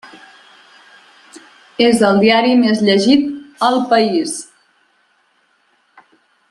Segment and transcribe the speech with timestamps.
[1.89, 3.29] És el diari més llegit
[3.69, 4.35] al país.